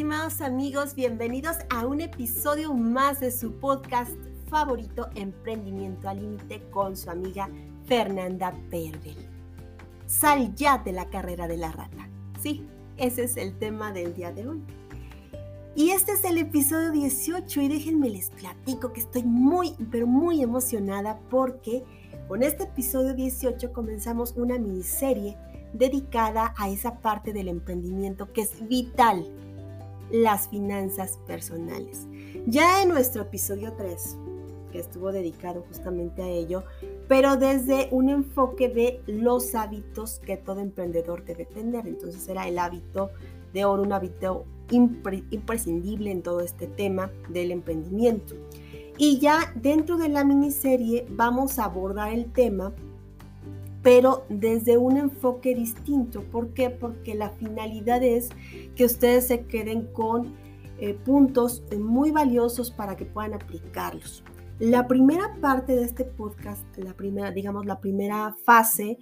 [0.00, 4.10] Estimados amigos, bienvenidos a un episodio más de su podcast
[4.48, 7.50] favorito Emprendimiento al Límite con su amiga
[7.84, 9.28] Fernanda Pervel.
[10.06, 12.08] Sal ya de la carrera de la rata.
[12.40, 12.64] Sí,
[12.96, 14.62] ese es el tema del día de hoy.
[15.76, 20.42] Y este es el episodio 18 y déjenme les platico que estoy muy, pero muy
[20.42, 21.84] emocionada porque
[22.26, 25.36] con este episodio 18 comenzamos una miniserie
[25.74, 29.30] dedicada a esa parte del emprendimiento que es vital,
[30.10, 32.06] las finanzas personales.
[32.46, 34.16] Ya en nuestro episodio 3,
[34.70, 36.64] que estuvo dedicado justamente a ello,
[37.08, 41.86] pero desde un enfoque de los hábitos que todo emprendedor debe tener.
[41.86, 43.10] Entonces era el hábito
[43.52, 48.36] de oro, un hábito imprescindible en todo este tema del emprendimiento.
[48.96, 52.72] Y ya dentro de la miniserie vamos a abordar el tema
[53.82, 56.22] pero desde un enfoque distinto.
[56.22, 56.70] ¿Por qué?
[56.70, 58.30] Porque la finalidad es
[58.74, 60.34] que ustedes se queden con
[60.78, 64.22] eh, puntos muy valiosos para que puedan aplicarlos.
[64.58, 68.98] La primera parte de este podcast, la primera, digamos, la primera fase,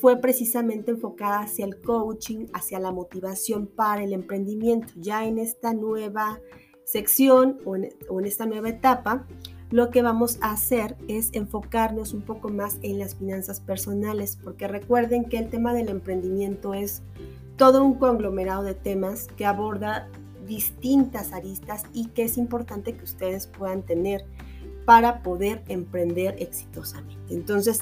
[0.00, 4.92] fue precisamente enfocada hacia el coaching, hacia la motivación para el emprendimiento.
[4.96, 6.40] Ya en esta nueva
[6.84, 9.26] sección o en esta nueva etapa,
[9.70, 14.68] lo que vamos a hacer es enfocarnos un poco más en las finanzas personales, porque
[14.68, 17.02] recuerden que el tema del emprendimiento es
[17.56, 20.08] todo un conglomerado de temas que aborda
[20.46, 24.24] distintas aristas y que es importante que ustedes puedan tener
[24.84, 27.16] para poder emprender exitosamente.
[27.34, 27.80] Entonces,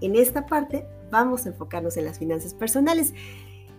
[0.00, 3.12] en esta parte vamos a enfocarnos en las finanzas personales.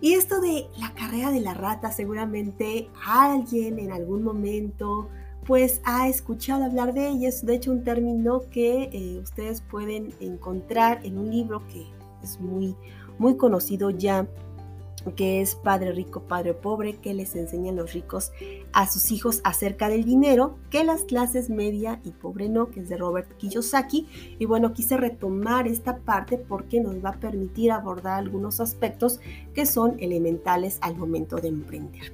[0.00, 5.08] Y esto de la carrera de la rata, seguramente alguien en algún momento
[5.50, 7.44] pues ha escuchado hablar de ellas.
[7.44, 11.88] De hecho, un término que eh, ustedes pueden encontrar en un libro que
[12.22, 12.76] es muy,
[13.18, 14.28] muy conocido ya,
[15.16, 18.30] que es Padre Rico, Padre Pobre, que les enseñan los ricos
[18.72, 22.88] a sus hijos acerca del dinero, que las clases media y pobre no, que es
[22.88, 24.06] de Robert Kiyosaki.
[24.38, 29.18] Y bueno, quise retomar esta parte porque nos va a permitir abordar algunos aspectos
[29.52, 32.12] que son elementales al momento de emprender.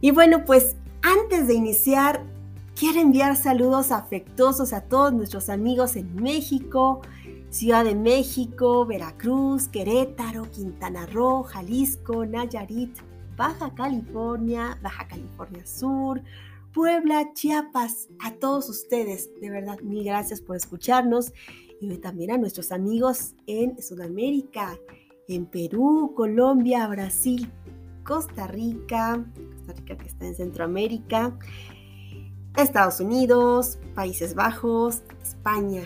[0.00, 2.24] Y bueno, pues antes de iniciar
[2.76, 7.02] Quiero enviar saludos afectuosos a todos nuestros amigos en México,
[7.48, 12.98] Ciudad de México, Veracruz, Querétaro, Quintana Roo, Jalisco, Nayarit,
[13.36, 16.20] Baja California, Baja California Sur,
[16.72, 19.30] Puebla, Chiapas, a todos ustedes.
[19.40, 21.32] De verdad, mil gracias por escucharnos
[21.80, 24.76] y también a nuestros amigos en Sudamérica,
[25.28, 27.48] en Perú, Colombia, Brasil,
[28.02, 29.24] Costa Rica,
[29.58, 31.38] Costa Rica que está en Centroamérica,
[32.56, 35.82] Estados Unidos, Países Bajos, España,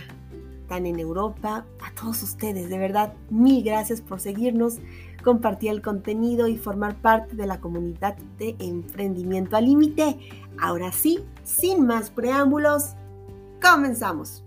[0.60, 4.78] están en Europa, a todos ustedes, de verdad, mil gracias por seguirnos,
[5.24, 10.18] compartir el contenido y formar parte de la comunidad de emprendimiento al límite.
[10.60, 12.94] Ahora sí, sin más preámbulos,
[13.62, 14.44] comenzamos.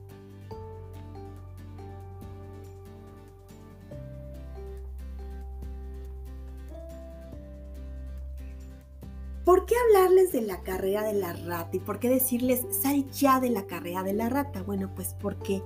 [9.52, 13.42] ¿Por qué hablarles de la carrera de la rata y por qué decirles sal ya
[13.42, 14.64] de la carrera de la rata?
[14.64, 15.62] Bueno, pues porque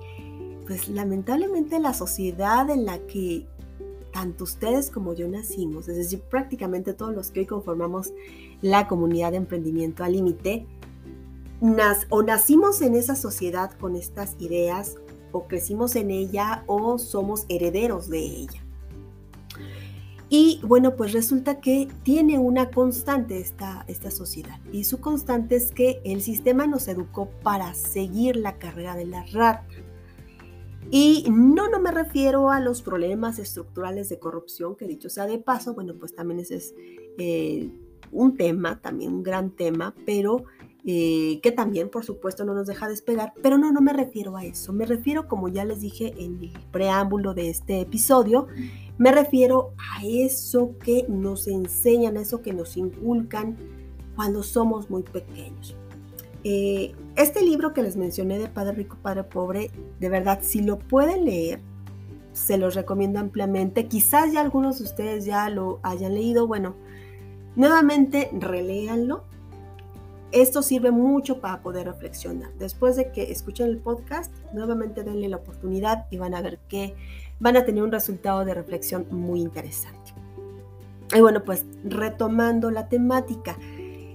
[0.66, 3.46] pues lamentablemente la sociedad en la que
[4.12, 8.12] tanto ustedes como yo nacimos, es decir, prácticamente todos los que hoy conformamos
[8.60, 10.66] la comunidad de emprendimiento al límite,
[12.10, 14.96] o nacimos en esa sociedad con estas ideas,
[15.30, 18.65] o crecimos en ella, o somos herederos de ella.
[20.28, 24.58] Y bueno, pues resulta que tiene una constante esta, esta sociedad.
[24.72, 29.24] Y su constante es que el sistema nos educó para seguir la carrera de la
[29.26, 29.66] rata.
[30.90, 35.38] Y no, no me refiero a los problemas estructurales de corrupción, que dicho sea de
[35.38, 36.74] paso, bueno, pues también ese es
[37.18, 37.70] eh,
[38.12, 40.44] un tema, también un gran tema, pero
[40.88, 43.32] eh, que también, por supuesto, no nos deja despegar.
[43.42, 44.72] Pero no, no me refiero a eso.
[44.72, 48.46] Me refiero, como ya les dije en el preámbulo de este episodio,
[48.96, 53.56] me refiero a eso que nos enseñan, eso que nos inculcan
[54.14, 55.76] cuando somos muy pequeños.
[56.44, 60.78] Eh, este libro que les mencioné de Padre Rico, Padre Pobre, de verdad, si lo
[60.78, 61.60] pueden leer,
[62.32, 63.88] se los recomiendo ampliamente.
[63.88, 66.46] Quizás ya algunos de ustedes ya lo hayan leído.
[66.46, 66.76] Bueno,
[67.56, 69.24] nuevamente reléanlo.
[70.32, 72.52] Esto sirve mucho para poder reflexionar.
[72.58, 76.94] Después de que escuchen el podcast, nuevamente denle la oportunidad y van a ver que
[77.38, 80.12] van a tener un resultado de reflexión muy interesante.
[81.14, 83.56] Y bueno, pues retomando la temática,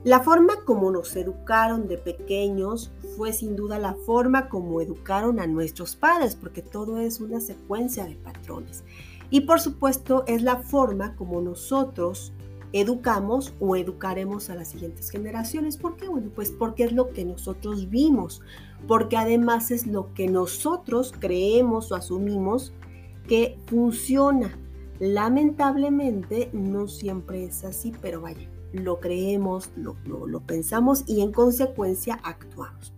[0.04, 5.48] la forma como nos educaron de pequeños fue sin duda la forma como educaron a
[5.48, 8.84] nuestros padres, porque todo es una secuencia de patrones.
[9.30, 12.34] Y por supuesto es la forma como nosotros
[12.74, 15.78] educamos o educaremos a las siguientes generaciones.
[15.78, 16.08] ¿Por qué?
[16.08, 18.42] Bueno, pues porque es lo que nosotros vimos,
[18.88, 22.74] porque además es lo que nosotros creemos o asumimos
[23.28, 24.58] que funciona.
[25.00, 32.94] Lamentablemente no siempre es así, pero vaya, lo creemos, lo, pensamos y en consecuencia actuamos.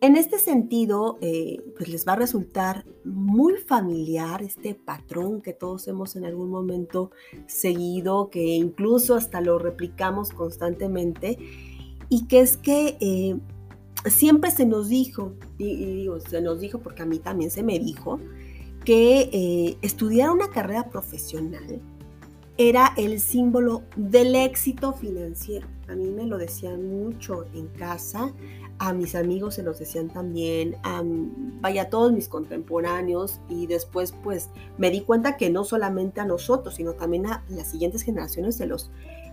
[0.00, 5.88] En este sentido, eh, pues les va a resultar muy familiar este patrón que todos
[5.88, 7.10] hemos en algún momento
[7.48, 11.36] seguido, que incluso hasta lo replicamos constantemente,
[12.08, 13.36] y que es que eh,
[14.08, 17.80] siempre se nos dijo, y, digo, se nos dijo porque a mí también se me
[17.80, 18.20] dijo,
[18.84, 21.80] que eh, estudiar una carrera profesional
[22.56, 25.66] era el símbolo del éxito financiero.
[25.88, 28.32] A mí me lo decían mucho en casa,
[28.78, 30.76] a mis amigos se los decían también,
[31.60, 36.24] vaya, a todos mis contemporáneos y después pues me di cuenta que no solamente a
[36.24, 38.90] nosotros, sino también a las siguientes generaciones se los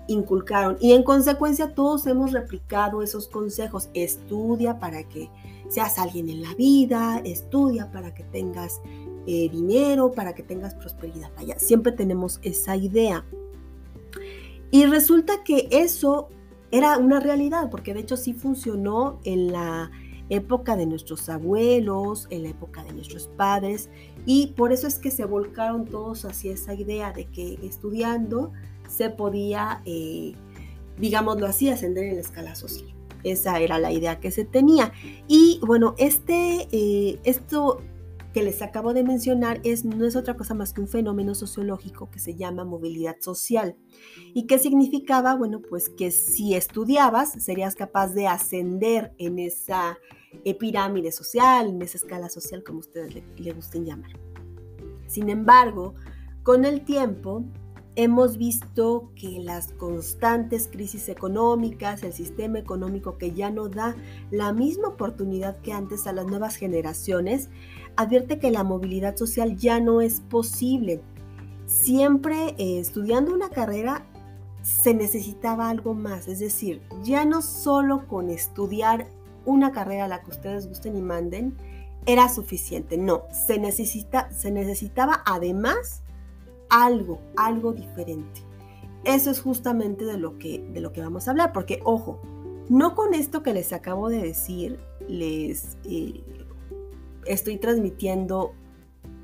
[0.08, 3.90] inculcaron y en consecuencia todos hemos replicado esos consejos.
[3.94, 5.30] Estudia para que
[5.70, 8.82] seas alguien en la vida, estudia para que tengas
[9.28, 11.32] eh, dinero, para que tengas prosperidad.
[11.36, 13.26] Vaya, siempre tenemos esa idea.
[14.72, 16.30] Y resulta que eso
[16.78, 19.92] era una realidad, porque de hecho sí funcionó en la
[20.30, 23.90] época de nuestros abuelos, en la época de nuestros padres,
[24.26, 28.52] y por eso es que se volcaron todos hacia esa idea de que estudiando
[28.90, 30.34] se podía, eh,
[31.00, 32.94] digámoslo así, ascender en la escala social.
[33.24, 34.92] Esa era la idea que se tenía.
[35.28, 37.82] Y bueno, este, eh, esto
[38.36, 42.12] que les acabo de mencionar es, no es otra cosa más que un fenómeno sociológico
[42.12, 43.78] que se llama movilidad social.
[44.34, 45.38] ¿Y qué significaba?
[45.38, 49.98] Bueno, pues que si estudiabas serías capaz de ascender en esa
[50.60, 54.12] pirámide social, en esa escala social, como ustedes le, le gusten llamar.
[55.08, 55.96] Sin embargo,
[56.44, 57.46] con el tiempo,
[57.98, 63.96] Hemos visto que las constantes crisis económicas, el sistema económico que ya no da
[64.32, 67.50] la misma oportunidad que antes a las nuevas generaciones,
[67.96, 71.02] advierte que la movilidad social ya no es posible.
[71.68, 74.06] Siempre eh, estudiando una carrera
[74.62, 79.08] se necesitaba algo más, es decir, ya no solo con estudiar
[79.46, 81.56] una carrera a la que ustedes gusten y manden
[82.08, 86.02] era suficiente, no, se, necesita, se necesitaba además
[86.70, 88.42] algo, algo diferente.
[89.04, 92.20] Eso es justamente de lo que, de lo que vamos a hablar, porque ojo,
[92.70, 96.24] no con esto que les acabo de decir, les eh,
[97.26, 98.54] estoy transmitiendo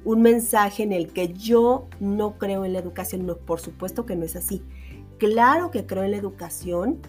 [0.03, 4.15] un mensaje en el que yo no creo en la educación, no, por supuesto que
[4.15, 4.63] no es así.
[5.17, 6.99] Claro que creo en la educación.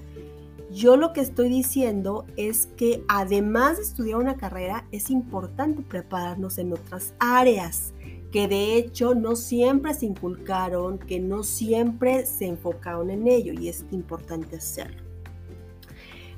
[0.70, 6.58] Yo lo que estoy diciendo es que además de estudiar una carrera, es importante prepararnos
[6.58, 7.93] en otras áreas
[8.32, 13.69] que de hecho no siempre se inculcaron, que no siempre se enfocaron en ello y
[13.69, 15.02] es importante hacerlo.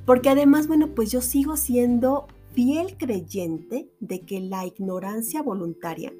[0.04, 6.12] Porque además, bueno, pues yo sigo siendo fiel creyente de que la ignorancia voluntaria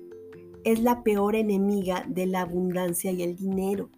[0.62, 3.90] es la peor enemiga de la abundancia y el dinero.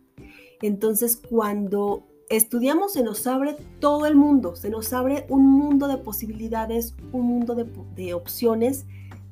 [0.62, 5.98] Entonces, cuando estudiamos se nos abre todo el mundo, se nos abre un mundo de
[5.98, 8.86] posibilidades, un mundo de, de opciones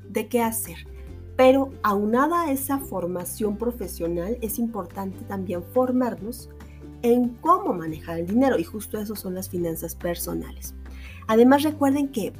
[0.09, 0.94] de qué hacer.
[1.37, 6.49] Pero aunada a esa formación profesional, es importante también formarnos
[7.03, 10.75] en cómo manejar el dinero y justo eso son las finanzas personales.
[11.27, 12.33] Además recuerden que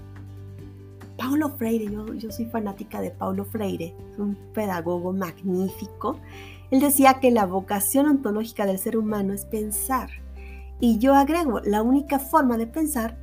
[1.17, 6.19] Paulo Freire, yo, yo soy fanática de Paulo Freire, un pedagogo magnífico,
[6.71, 10.11] él decía que la vocación ontológica del ser humano es pensar.
[10.81, 13.17] Y yo agrego, la única forma de pensar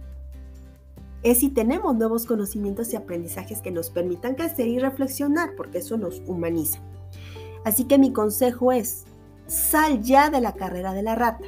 [1.24, 5.98] es si tenemos nuevos conocimientos y aprendizajes que nos permitan crecer y reflexionar, porque eso
[5.98, 6.80] nos humaniza.
[7.64, 9.06] Así que mi consejo es,
[9.46, 11.46] sal ya de la carrera de la rata.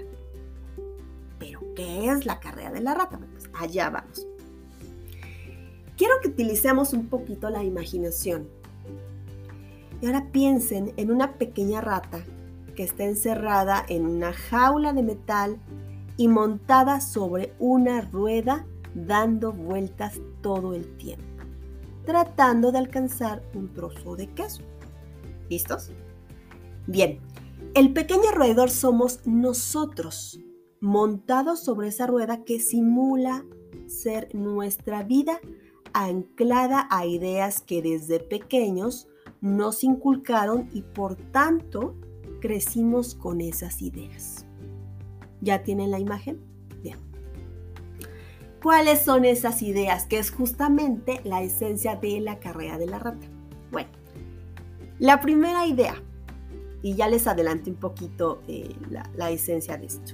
[1.40, 3.20] ¿Pero qué es la carrera de la rata?
[3.32, 4.28] Pues allá vamos.
[5.98, 8.48] Quiero que utilicemos un poquito la imaginación.
[10.02, 12.24] Y ahora piensen en una pequeña rata
[12.76, 15.58] que está encerrada en una jaula de metal
[16.18, 21.44] y montada sobre una rueda dando vueltas todo el tiempo,
[22.06, 24.62] tratando de alcanzar un trozo de queso.
[25.50, 25.92] ¿Listos?
[26.88, 27.20] Bien,
[27.76, 30.40] el pequeño roedor somos nosotros,
[30.80, 33.46] montados sobre esa rueda que simula
[33.88, 35.40] ser nuestra vida
[35.94, 39.08] anclada a ideas que desde pequeños
[39.42, 41.96] nos inculcaron y por tanto
[42.42, 44.46] crecimos con esas ideas.
[45.42, 46.53] ¿Ya tienen la imagen?
[48.64, 50.06] ¿Cuáles son esas ideas?
[50.06, 53.28] Que es justamente la esencia de la carrera de la rata.
[53.72, 53.90] Bueno,
[55.00, 56.02] la primera idea
[56.82, 58.74] y ya les adelanté un poquito eh,
[59.16, 60.14] la, esencia de esto.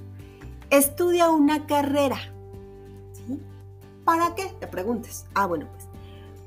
[0.68, 2.18] Estudia una carrera.
[3.12, 3.40] ¿sí?
[4.04, 4.52] ¿Para qué?
[4.58, 5.26] Te preguntes.
[5.34, 5.88] Ah, bueno, pues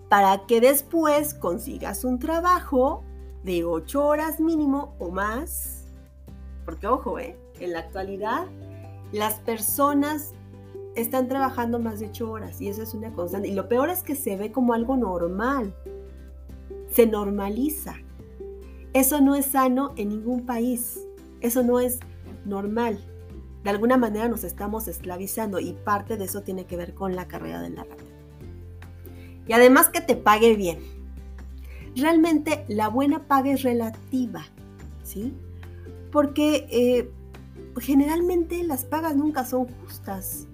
[0.09, 3.03] para que después consigas un trabajo
[3.43, 5.85] de ocho horas mínimo o más.
[6.65, 7.37] Porque ojo, ¿eh?
[7.61, 8.45] en la actualidad
[9.13, 10.33] las personas
[10.95, 13.47] están trabajando más de ocho horas y eso es una constante.
[13.47, 15.75] Y lo peor es que se ve como algo normal.
[16.89, 17.95] Se normaliza.
[18.93, 20.99] Eso no es sano en ningún país.
[21.41, 21.99] Eso no es
[22.45, 23.03] normal.
[23.63, 27.27] De alguna manera nos estamos esclavizando y parte de eso tiene que ver con la
[27.27, 28.03] carrera de la rata.
[29.47, 30.79] Y además que te pague bien.
[31.95, 34.45] Realmente la buena paga es relativa,
[35.03, 35.33] ¿sí?
[36.11, 37.09] Porque eh,
[37.79, 40.47] generalmente las pagas nunca son justas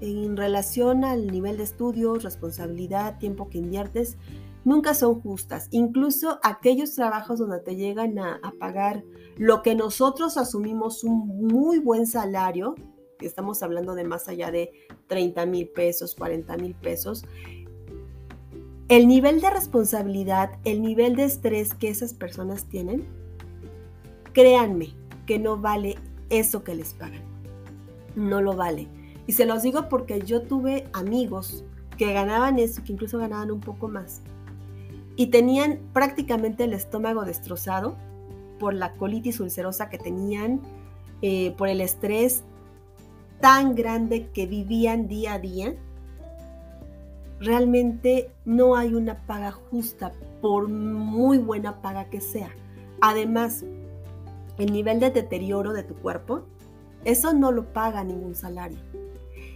[0.00, 4.16] en relación al nivel de estudios, responsabilidad, tiempo que inviertes,
[4.64, 5.68] nunca son justas.
[5.70, 9.04] Incluso aquellos trabajos donde te llegan a, pagar
[9.36, 12.74] lo que nosotros asumimos un muy buen salario,
[13.20, 14.72] estamos hablando de más allá de
[15.06, 17.24] 30 mil pesos, 40 mil pesos,
[18.88, 23.06] el nivel de responsabilidad, el nivel de estrés que esas personas tienen,
[24.32, 24.94] créanme
[25.26, 25.96] que no vale
[26.30, 27.22] eso que les pagan.
[28.16, 28.88] No lo vale.
[29.28, 31.62] Y se los digo porque yo tuve amigos
[31.98, 34.22] que ganaban eso, que incluso ganaban un poco más.
[35.16, 37.94] Y tenían prácticamente el estómago destrozado
[38.58, 40.62] por la colitis ulcerosa que tenían,
[41.20, 42.42] eh, por el estrés
[43.38, 45.74] tan grande que vivían día a día.
[47.38, 52.48] Realmente no hay una paga justa, por muy buena paga que sea.
[53.02, 53.62] Además,
[54.56, 56.44] el nivel de deterioro de tu cuerpo,
[57.04, 58.78] eso no lo paga ningún salario.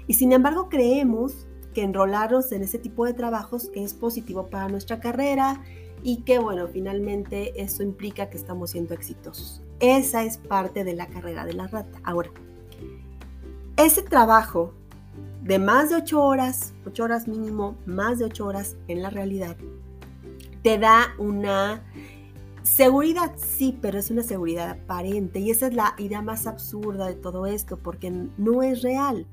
[0.06, 5.00] Y sin embargo creemos que enrolarnos en ese tipo de trabajos es positivo para nuestra
[5.00, 5.62] carrera
[6.02, 9.62] y que bueno, finalmente eso implica que estamos siendo exitosos.
[9.80, 11.98] Esa es parte de la carrera de la rata.
[12.04, 12.30] Ahora,
[13.76, 14.74] ese trabajo
[15.42, 19.56] de más de 8 horas, 8 horas mínimo, más de 8 horas en la realidad,
[20.62, 21.82] te da una
[22.62, 27.14] seguridad, sí, pero es una seguridad aparente y esa es la idea más absurda de
[27.14, 29.26] todo esto porque no es real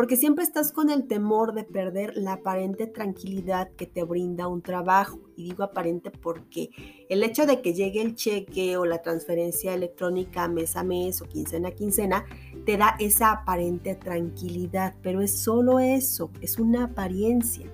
[0.00, 4.62] porque siempre estás con el temor de perder la aparente tranquilidad que te brinda un
[4.62, 5.20] trabajo.
[5.36, 6.70] Y digo aparente porque
[7.10, 11.26] el hecho de que llegue el cheque o la transferencia electrónica mes a mes o
[11.26, 12.24] quincena a quincena
[12.64, 17.70] te da esa aparente tranquilidad, pero es solo eso, es una apariencia.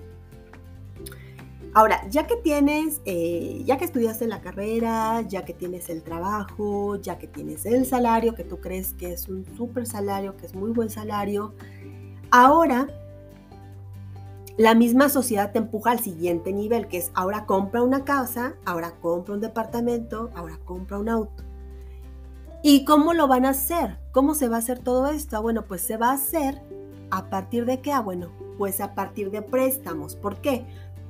[1.73, 6.97] Ahora, ya que tienes, eh, ya que estudiaste la carrera, ya que tienes el trabajo,
[6.97, 10.55] ya que tienes el salario, que tú crees que es un súper salario, que es
[10.55, 11.53] muy buen salario,
[12.31, 12.87] Ahora,
[14.57, 18.95] la misma sociedad te empuja al siguiente nivel, que es ahora compra una casa, ahora
[18.99, 21.43] compra un departamento, ahora compra un auto.
[22.63, 23.97] ¿Y cómo lo van a hacer?
[24.11, 25.37] ¿Cómo se va a hacer todo esto?
[25.37, 26.61] Ah, bueno, pues se va a hacer
[27.11, 27.93] a partir de qué?
[27.93, 30.15] Ah, bueno, pues a partir de préstamos.
[30.15, 30.65] ¿Por qué?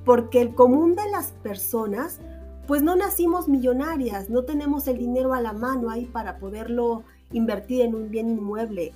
[0.05, 2.19] Porque el común de las personas,
[2.67, 7.81] pues no nacimos millonarias, no tenemos el dinero a la mano ahí para poderlo invertir
[7.81, 8.93] en un bien inmueble.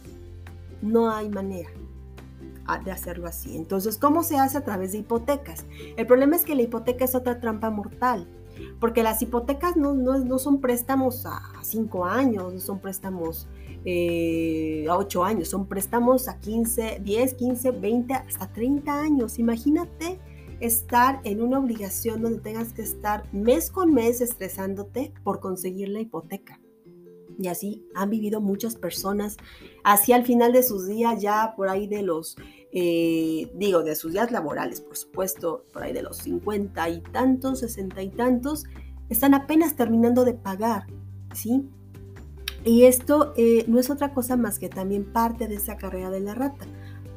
[0.84, 1.70] No hay manera
[2.84, 3.56] de hacerlo así.
[3.56, 5.66] Entonces, ¿cómo se hace a través de hipotecas?
[5.98, 8.28] El problema es que la hipoteca es otra trampa mortal,
[8.80, 13.48] porque las hipotecas no, no, son préstamos a 5 años, no son préstamos
[13.86, 19.40] eh, a 8 años, son préstamos a 15, 10, 15, 20, hasta 30 años.
[19.40, 20.20] Imagínate
[20.62, 26.00] estar en una obligación donde tengas que estar mes con mes estresándote por conseguir la
[26.00, 26.61] hipoteca.
[27.40, 29.38] Y así han vivido muchas personas,
[29.84, 32.38] así al final de sus días, ya por ahí de los
[32.74, 37.60] eh, digo, de sus días laborales, por supuesto, por ahí de los 50 y tantos,
[37.60, 38.64] 60 y tantos,
[39.10, 40.88] están apenas terminando de pagar,
[41.34, 41.68] ¿sí?
[42.64, 46.22] Y esto eh, no es otra cosa más que también parte de esa carrera de
[46.22, 46.66] la rata,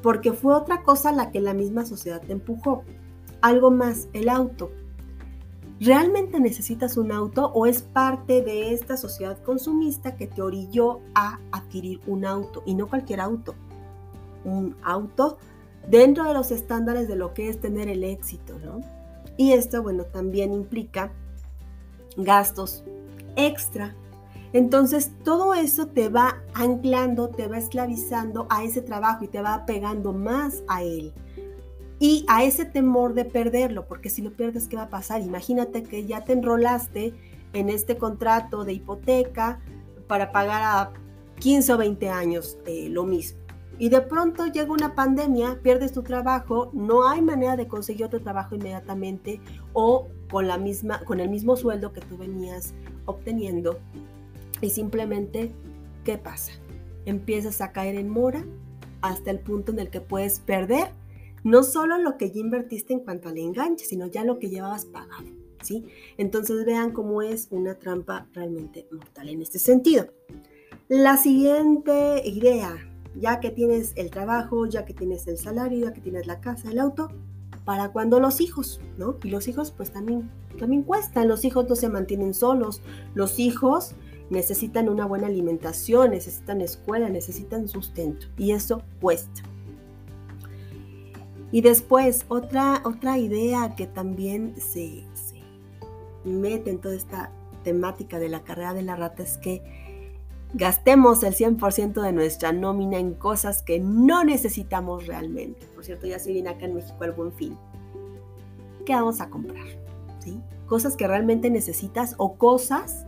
[0.02, 2.83] porque fue otra cosa la que la misma sociedad empujó.
[3.40, 4.73] Algo más, el auto.
[5.81, 11.40] ¿Realmente necesitas un auto o es parte de esta sociedad consumista que te orilló a
[11.52, 13.54] adquirir un auto y no cualquier auto?
[14.45, 15.38] un auto
[15.88, 18.81] dentro de los estándares de lo que es tener el éxito, ¿no?
[19.37, 21.11] Y esto, bueno, también implica
[22.16, 22.85] gastos
[23.37, 23.95] extra.
[24.52, 29.66] Entonces, todo eso te va anclando, te va esclavizando a ese trabajo y te va
[29.66, 31.12] pegando más a él.
[32.04, 35.23] Y a ese temor de perderlo, porque si lo pierdes, ¿qué va a pasar?
[35.23, 37.14] Imagínate que ya te enrolaste
[37.54, 39.58] en este contrato de hipoteca
[40.06, 40.92] para pagar a
[41.38, 43.38] 15 o 20 años eh, lo mismo
[43.78, 48.20] y de pronto llega una pandemia, pierdes tu trabajo, no hay manera de conseguir otro
[48.20, 49.40] trabajo inmediatamente
[49.73, 52.75] o con, la misma, con el mismo sueldo que tú venías
[53.06, 53.78] obteniendo.
[54.61, 55.52] Y simplemente,
[56.04, 56.52] ¿qué pasa?
[57.04, 58.44] Empiezas a caer en mora
[59.00, 60.92] hasta el punto en el que puedes perder
[61.44, 64.86] no solo lo que ya invertiste en cuanto al enganche, sino ya lo que llevabas
[64.86, 65.28] pagado,
[65.62, 65.84] ¿sí?
[66.16, 70.06] Entonces vean cómo es una trampa realmente mortal en este sentido.
[70.88, 72.76] La siguiente idea,
[73.14, 76.70] ya que tienes el trabajo, ya que tienes el salario, ya que tienes la casa,
[76.70, 77.08] el auto,
[77.64, 79.16] para cuando los hijos, ¿no?
[79.22, 82.82] Y los hijos pues también, también cuestan, los hijos no se mantienen solos,
[83.14, 83.94] los hijos
[84.30, 89.42] necesitan una buena alimentación, necesitan escuela, necesitan sustento y eso cuesta.
[91.54, 95.40] Y después, otra, otra idea que también se, se
[96.25, 97.30] mete en toda esta
[97.62, 99.62] temática de la carrera de la rata es que
[100.52, 105.64] gastemos el 100% de nuestra nómina en cosas que no necesitamos realmente.
[105.76, 107.56] Por cierto, ya se viene acá en México el buen fin.
[108.84, 109.68] ¿Qué vamos a comprar?
[110.18, 110.40] ¿Sí?
[110.66, 113.06] Cosas que realmente necesitas o cosas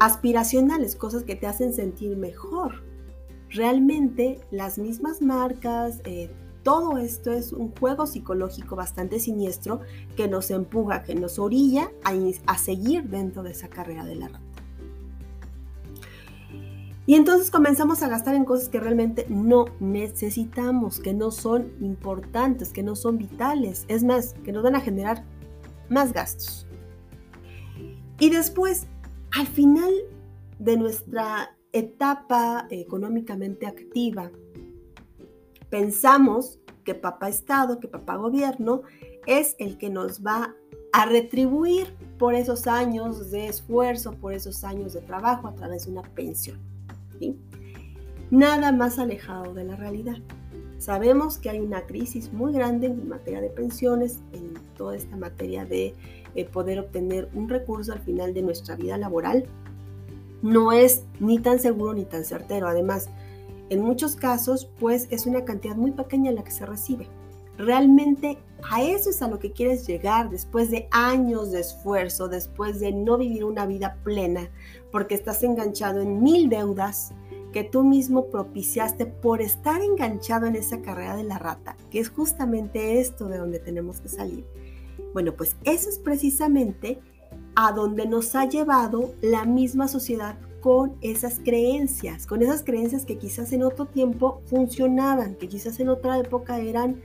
[0.00, 2.82] aspiracionales, cosas que te hacen sentir mejor.
[3.50, 6.30] Realmente las mismas marcas, eh,
[6.62, 9.80] todo esto es un juego psicológico bastante siniestro
[10.16, 14.40] que nos empuja, que nos orilla a, seguir dentro de esa carrera de la rata.
[17.04, 22.72] Y entonces comenzamos a gastar en cosas que realmente no necesitamos, que no son importantes,
[22.72, 23.84] que no son vitales.
[23.88, 25.24] Es más, que nos van a generar
[25.88, 26.66] más gastos.
[28.20, 28.86] Y después,
[29.36, 29.90] al final
[30.60, 34.30] de nuestra etapa económicamente activa,
[35.72, 38.82] pensamos que papá Estado, que papá gobierno
[39.26, 40.54] es el que nos va
[40.92, 45.92] a retribuir por esos años de esfuerzo, por esos años de trabajo a través de
[45.92, 46.60] una pensión.
[48.30, 50.18] Nada más alejado de la realidad.
[50.76, 55.64] Sabemos que hay una crisis muy grande en materia de pensiones, en toda esta materia
[55.64, 55.94] de
[56.34, 59.46] eh, poder obtener un recurso al final de nuestra vida laboral.
[60.42, 62.68] No es ni tan seguro ni tan certero.
[62.68, 63.08] Además,
[63.72, 67.08] en muchos casos, pues es una cantidad muy pequeña la que se recibe.
[67.58, 68.38] Realmente
[68.70, 72.92] a eso es a lo que quieres llegar después de años de esfuerzo, después de
[72.92, 74.50] no vivir una vida plena,
[74.90, 77.12] porque estás enganchado en mil deudas
[77.52, 82.08] que tú mismo propiciaste por estar enganchado en esa carrera de la rata, que es
[82.08, 84.46] justamente esto de donde tenemos que salir.
[85.12, 86.98] Bueno, pues eso es precisamente
[87.54, 93.18] a donde nos ha llevado la misma sociedad con esas creencias, con esas creencias que
[93.18, 97.02] quizás en otro tiempo funcionaban, que quizás en otra época eran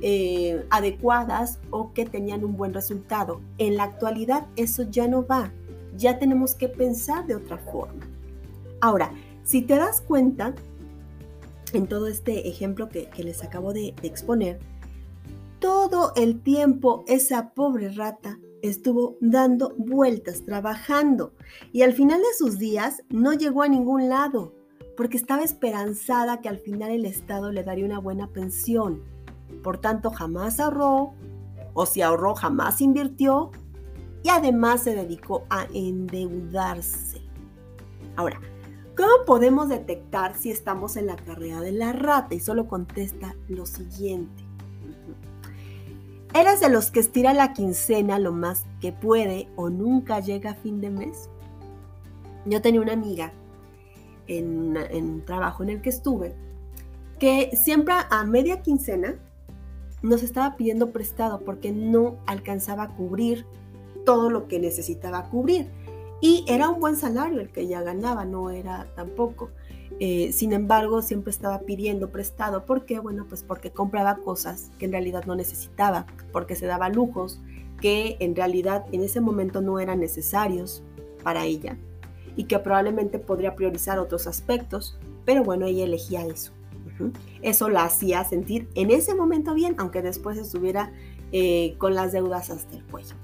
[0.00, 3.40] eh, adecuadas o que tenían un buen resultado.
[3.58, 5.52] En la actualidad eso ya no va,
[5.96, 8.08] ya tenemos que pensar de otra forma.
[8.80, 9.12] Ahora,
[9.42, 10.54] si te das cuenta,
[11.72, 14.60] en todo este ejemplo que, les acabo de exponer,
[15.58, 21.34] todo el tiempo esa pobre rata estuvo dando vueltas, trabajando,
[21.72, 24.54] y al final de sus días no llegó a ningún lado,
[24.96, 29.02] porque estaba esperanzada que al final el Estado le daría una buena pensión.
[29.62, 31.12] Por tanto, jamás ahorró,
[31.74, 33.50] o si ahorró, jamás invirtió,
[34.22, 37.20] y además se dedicó a endeudarse.
[38.14, 38.40] Ahora,
[38.96, 42.34] ¿cómo podemos detectar si estamos en la carrera de la rata?
[42.34, 44.41] Y solo contesta lo siguiente.
[46.34, 50.54] ¿Eres de los que estira la quincena lo más que puede o nunca llega a
[50.54, 51.28] fin de mes?
[52.46, 53.32] Yo tenía una amiga
[54.26, 56.34] en, un trabajo en el que estuve
[57.18, 59.14] que siempre a media quincena
[60.00, 63.44] nos estaba pidiendo prestado porque no alcanzaba a cubrir
[64.06, 65.68] todo lo que necesitaba cubrir.
[66.22, 69.50] Y era un buen salario el que ella ganaba, no era tampoco.
[70.00, 72.64] Eh, sin embargo, siempre estaba pidiendo prestado.
[72.64, 72.98] ¿Por qué?
[72.98, 77.40] Bueno, pues porque compraba cosas que en realidad no necesitaba, porque se daba lujos
[77.80, 80.82] que en realidad en ese momento no eran necesarios
[81.22, 81.76] para ella
[82.36, 86.52] y que probablemente podría priorizar otros aspectos, pero bueno, ella elegía eso.
[87.42, 90.92] Eso la hacía sentir en ese momento bien, aunque después estuviera
[91.32, 93.16] eh, con las deudas hasta el cuello.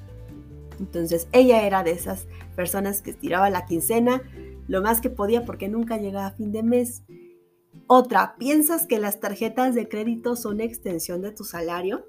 [0.80, 2.26] Entonces ella era de esas
[2.56, 4.22] personas que estiraba la quincena,
[4.68, 7.02] lo más que podía porque nunca llegaba a fin de mes.
[7.86, 12.04] Otra, ¿piensas que las tarjetas de crédito son extensión de tu salario?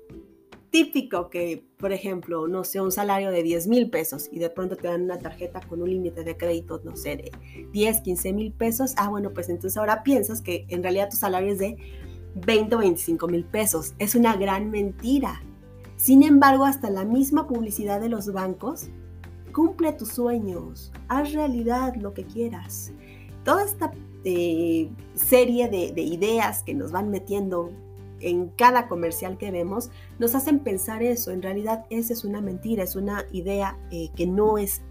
[0.69, 4.75] Típico que, por ejemplo, no sé, un salario de 10 mil pesos y de pronto
[4.75, 7.31] te dan una tarjeta con un límite de crédito, no sé, de
[7.71, 8.93] 10, 15 mil pesos.
[8.97, 11.77] Ah, bueno, pues entonces ahora piensas que en realidad tu salario es de
[12.45, 13.95] 20 o 25 mil pesos.
[13.97, 15.41] Es una gran mentira.
[15.95, 18.89] Sin embargo, hasta la misma publicidad de los bancos
[19.53, 22.91] Cumple tus sueños, haz realidad lo que quieras.
[23.43, 23.91] Toda esta
[24.23, 27.71] eh, serie de, ideas que nos van metiendo
[28.19, 31.31] en cada comercial que vemos nos hacen pensar eso.
[31.31, 34.81] En realidad esa es una mentira, es una idea eh, que no es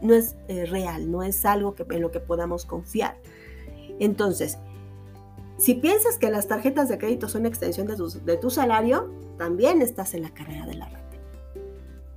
[0.00, 3.16] no es eh, real, no es algo en lo que podamos confiar.
[4.00, 4.58] Entonces,
[5.58, 9.80] si piensas que las tarjetas de crédito son extensión de tu, de tu salario, también
[9.80, 11.02] estás en la carrera de la rata.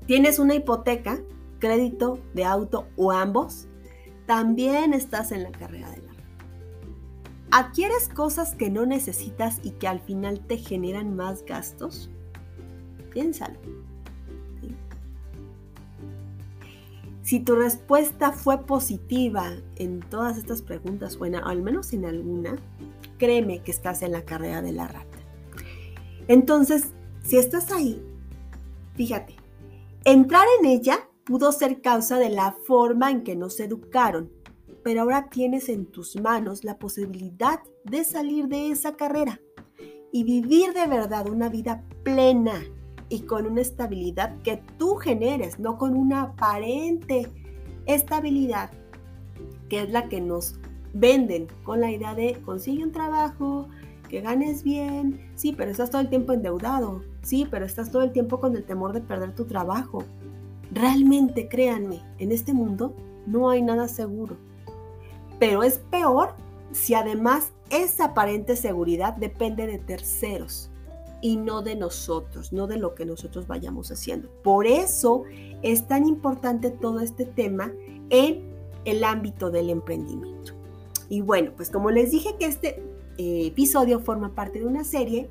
[0.07, 1.19] Tienes una hipoteca,
[1.65, 3.67] crédito de auto o ambos,
[4.27, 6.23] también estás en la carrera de la rata.
[7.49, 12.11] ¿Adquieres cosas que no necesitas y que al final te generan más gastos?
[13.11, 13.59] Piénsalo.
[17.23, 22.57] Si tu respuesta fue positiva en todas estas preguntas, o, al menos en alguna,
[23.17, 25.17] créeme que estás en la carrera de la rata.
[26.27, 26.89] Entonces,
[27.23, 27.99] si estás ahí,
[28.93, 29.35] fíjate,
[30.03, 34.31] entrar en ella pudo ser causa de la forma en que nos educaron,
[34.83, 39.41] pero ahora tienes en tus manos la posibilidad de salir de esa carrera
[40.11, 42.63] y vivir de verdad una vida plena
[43.09, 47.31] y con una estabilidad que tú generes, no con una aparente
[47.85, 48.71] estabilidad
[49.69, 50.55] que es la que nos
[50.93, 53.67] venden con la idea de consigue un trabajo,
[54.09, 58.11] que ganes bien, sí, pero estás todo el tiempo endeudado, sí, pero estás todo el
[58.11, 60.03] tiempo con el temor de perder tu trabajo.
[60.75, 62.93] Realmente, créanme, en este mundo
[63.25, 64.35] no hay nada seguro.
[65.39, 66.33] Pero es peor
[66.73, 70.69] si además esa aparente seguridad depende de terceros
[71.21, 74.29] y no de nosotros, no de lo que nosotros vayamos haciendo.
[74.43, 75.23] Por eso
[75.63, 77.71] es tan importante todo este tema
[78.09, 80.53] en el ámbito del emprendimiento.
[81.07, 82.83] Y bueno, pues como les dije que este
[83.17, 85.29] eh, episodio forma parte de una serie,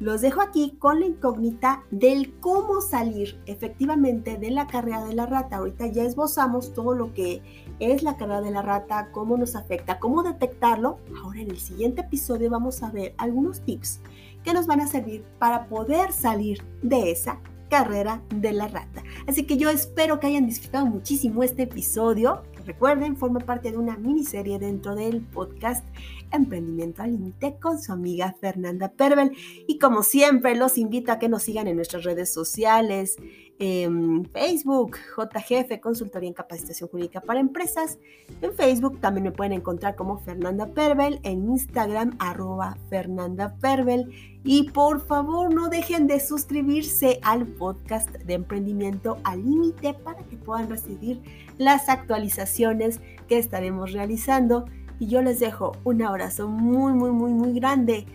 [0.00, 5.26] los dejo aquí con la incógnita del cómo salir efectivamente de la carrera de la
[5.26, 5.56] rata.
[5.56, 7.42] Ahorita ya esbozamos todo lo que
[7.78, 10.98] es la carrera de la rata, cómo nos afecta, cómo detectarlo.
[11.22, 14.00] Ahora en el siguiente episodio vamos a ver algunos tips
[14.42, 19.02] que nos van a servir para poder salir de esa carrera de la rata.
[19.28, 23.96] Así que yo espero que hayan disfrutado muchísimo este episodio Recuerden, forma parte de una
[23.96, 25.84] miniserie dentro del podcast
[26.32, 29.32] Emprendimiento al Límite con su amiga Fernanda Pervel.
[29.66, 33.16] Y como siempre, los invito a que nos sigan en nuestras redes sociales,
[33.60, 37.98] en Facebook, JGF, Consultoría en Capacitación Jurídica para Empresas.
[38.40, 44.10] En Facebook también me pueden encontrar como Fernanda Pervel, en Instagram, arroba Fernanda Pervel.
[44.44, 50.38] Y por favor, no dejen de suscribirse al podcast de Emprendimiento al Límite para que
[50.38, 51.20] puedan recibir
[51.58, 54.64] las actualizaciones que estaremos realizando
[55.00, 58.06] y yo les dejo un abrazo muy, muy, muy, muy grande.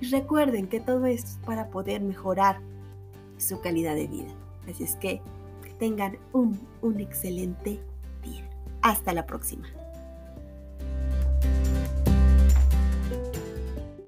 [0.00, 2.60] Y recuerden que todo esto es para poder mejorar
[3.38, 4.28] su calidad de vida.
[4.70, 5.22] Así es que,
[5.62, 7.80] que tengan un, un excelente
[8.22, 8.48] día.
[8.82, 9.66] Hasta la próxima.